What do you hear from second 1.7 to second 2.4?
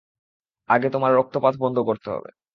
করতে হবে।